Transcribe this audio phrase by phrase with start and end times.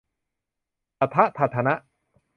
[0.99, 1.75] ตะถะทะธะนะ